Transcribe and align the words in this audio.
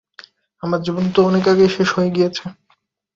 আমার 0.63 0.79
জীবন 0.81 1.05
তো 1.15 1.19
অনেক 1.29 1.43
আগেই 1.47 1.71
শেষ 1.75 1.89
হয়ে 1.95 2.13
গিয়েছে। 2.15 2.43